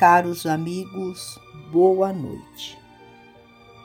[0.00, 1.38] Caros amigos,
[1.70, 2.78] boa noite.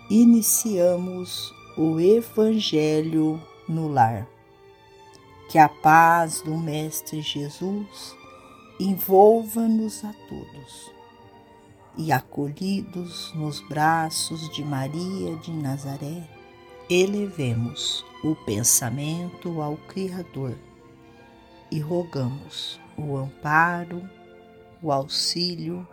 [0.09, 3.37] Iniciamos o Evangelho
[3.67, 4.25] no lar.
[5.49, 8.15] Que a paz do Mestre Jesus
[8.79, 10.89] envolva-nos a todos
[11.97, 16.23] e acolhidos nos braços de Maria de Nazaré,
[16.89, 20.57] elevemos o pensamento ao Criador
[21.69, 24.01] e rogamos o amparo,
[24.81, 25.85] o auxílio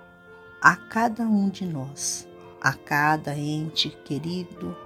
[0.63, 2.29] a cada um de nós,
[2.61, 4.77] a cada ente querido,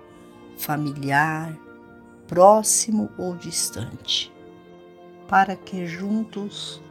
[0.56, 1.54] familiar,
[2.26, 4.32] próximo ou distante,
[5.28, 6.82] para que juntos,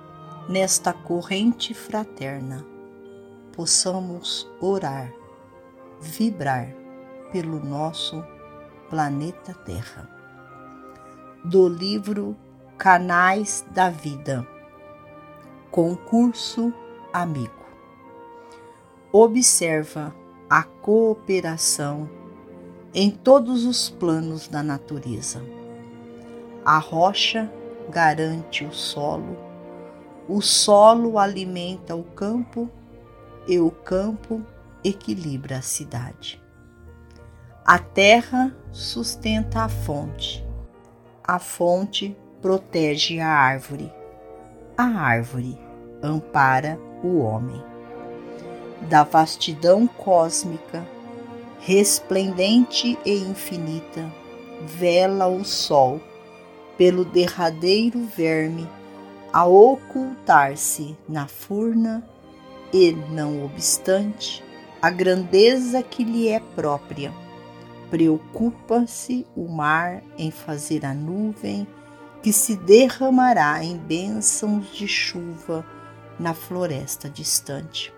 [0.47, 2.63] nesta corrente fraterna,
[3.53, 5.11] possamos orar,
[5.99, 6.71] vibrar
[7.31, 8.23] pelo nosso
[8.87, 10.07] planeta Terra.
[11.43, 12.37] Do livro
[12.77, 14.47] Canais da Vida,
[15.71, 16.71] Concurso
[17.11, 17.64] Amigo
[19.17, 20.13] observa
[20.49, 22.09] a cooperação
[22.93, 25.41] em todos os planos da natureza.
[26.65, 27.49] A rocha
[27.89, 29.37] garante o solo,
[30.27, 32.69] o solo alimenta o campo
[33.47, 34.41] e o campo
[34.83, 36.43] equilibra a cidade.
[37.65, 40.45] A terra sustenta a fonte,
[41.23, 43.89] a fonte protege a árvore,
[44.77, 45.57] a árvore
[46.03, 47.74] ampara o homem
[48.81, 50.85] da vastidão cósmica,
[51.59, 54.11] resplendente e infinita,
[54.61, 55.99] vela o sol
[56.77, 58.67] pelo derradeiro verme
[59.31, 62.07] a ocultar-se na furna
[62.71, 64.43] e, não obstante,
[64.81, 67.13] a grandeza que lhe é própria,
[67.89, 71.67] preocupa-se o mar em fazer a nuvem
[72.21, 75.65] que se derramará em bênçãos de chuva
[76.19, 77.93] na floresta distante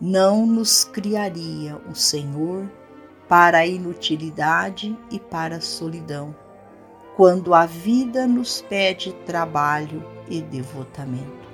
[0.00, 2.70] não nos criaria o Senhor
[3.28, 6.34] para a inutilidade e para a solidão,
[7.16, 11.46] quando a vida nos pede trabalho e devotamento.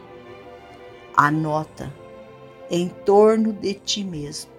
[1.17, 1.93] Anota
[2.71, 4.53] em torno de ti mesmo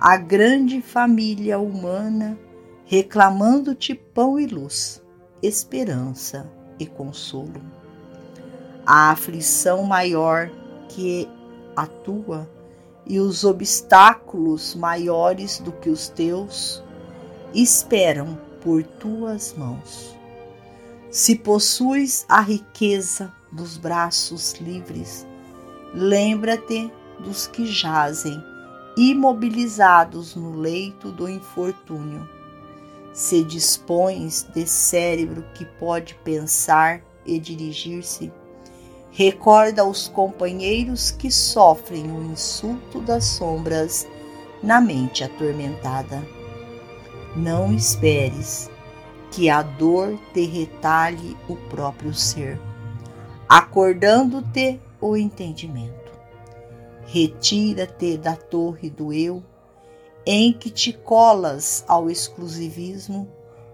[0.00, 2.38] a grande família humana
[2.84, 5.02] reclamando-te pão e luz,
[5.42, 6.48] esperança
[6.78, 7.60] e consolo.
[8.86, 10.50] A aflição maior
[10.88, 11.28] que
[11.76, 12.48] a tua
[13.08, 16.82] e os obstáculos maiores do que os teus
[17.54, 20.14] esperam por tuas mãos.
[21.10, 25.26] Se possuis a riqueza dos braços livres,
[25.94, 28.42] lembra-te dos que jazem
[28.96, 32.28] imobilizados no leito do infortúnio.
[33.12, 38.30] Se dispões de cérebro que pode pensar e dirigir-se,
[39.18, 44.06] Recorda os companheiros que sofrem o insulto das sombras
[44.62, 46.24] na mente atormentada.
[47.34, 48.70] Não esperes
[49.32, 52.60] que a dor te retalhe o próprio ser,
[53.48, 56.12] acordando-te o entendimento.
[57.04, 59.42] Retira-te da torre do eu,
[60.24, 63.28] em que te colas ao exclusivismo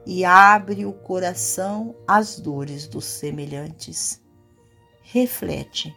[0.06, 4.23] e abre o coração às dores dos semelhantes
[5.04, 5.94] reflete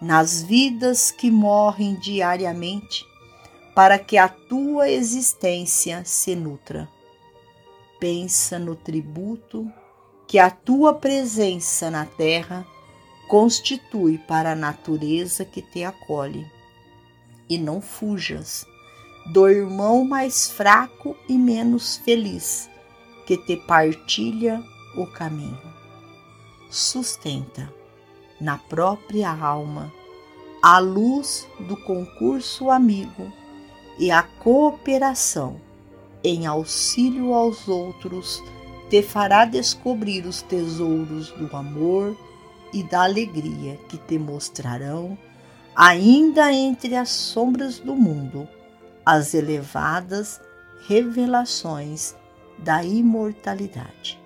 [0.00, 3.06] nas vidas que morrem diariamente
[3.74, 6.88] para que a tua existência se nutra.
[7.98, 9.70] Pensa no tributo
[10.28, 12.66] que a tua presença na terra
[13.28, 16.46] constitui para a natureza que te acolhe.
[17.48, 18.64] E não fujas
[19.32, 22.70] do irmão mais fraco e menos feliz
[23.26, 24.62] que te partilha
[24.96, 25.74] o caminho.
[26.70, 27.72] Sustenta
[28.44, 29.90] na própria alma,
[30.62, 33.32] a luz do concurso amigo
[33.98, 35.58] e a cooperação
[36.22, 38.42] em auxílio aos outros
[38.90, 42.14] te fará descobrir os tesouros do amor
[42.70, 45.16] e da alegria que te mostrarão,
[45.74, 48.46] ainda entre as sombras do mundo,
[49.06, 50.38] as elevadas
[50.86, 52.14] revelações
[52.58, 54.20] da imortalidade.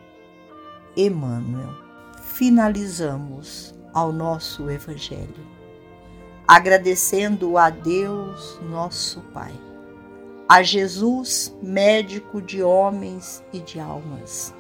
[0.97, 1.87] Emmanuel.
[2.21, 5.47] Finalizamos ao nosso Evangelho,
[6.47, 9.53] agradecendo a Deus, nosso Pai,
[10.49, 14.55] a Jesus, médico de homens e de almas,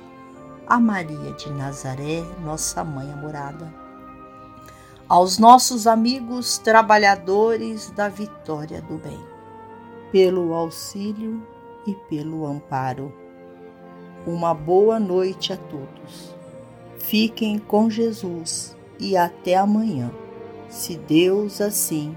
[0.66, 3.72] a Maria de Nazaré, nossa mãe amorada,
[5.08, 9.18] aos nossos amigos trabalhadores da vitória do bem,
[10.12, 11.42] pelo auxílio
[11.86, 13.12] e pelo amparo.
[14.26, 16.36] Uma boa noite a todos.
[16.98, 20.10] Fiquem com Jesus e até amanhã,
[20.68, 22.14] se Deus assim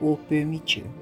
[0.00, 0.99] o permitir.